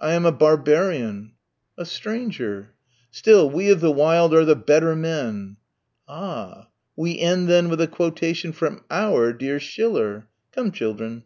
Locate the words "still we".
3.10-3.70